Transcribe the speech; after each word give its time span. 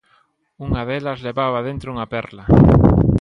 Unha 0.65 0.81
delas 0.89 1.19
levaba 1.27 1.65
dentro 1.67 1.87
unha 1.93 2.09
perla. 2.13 2.43